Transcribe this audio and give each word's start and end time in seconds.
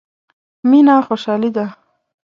مينه 0.69 0.95
خوشالي 1.07 1.49
ده. 1.55 1.65